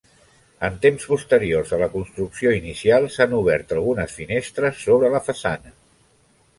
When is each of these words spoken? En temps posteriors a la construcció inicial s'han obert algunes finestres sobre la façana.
En 0.67 0.79
temps 0.85 1.05
posteriors 1.11 1.75
a 1.77 1.79
la 1.83 1.91
construcció 1.97 2.55
inicial 2.61 3.07
s'han 3.17 3.39
obert 3.43 3.77
algunes 3.79 4.19
finestres 4.23 4.85
sobre 4.89 5.17
la 5.19 5.27
façana. 5.31 5.81